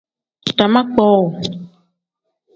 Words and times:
Daama 0.57 0.81
kpowuu. 0.91 1.27